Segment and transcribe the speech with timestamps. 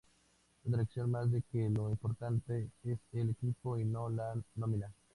[0.63, 4.91] Una lección más de que lo importante es el equipo y no la nómina.